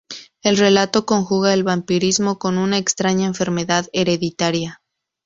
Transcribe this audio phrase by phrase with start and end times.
[0.41, 4.81] El relato conjuga el vampirismo con una extraña enfermedad hereditaria.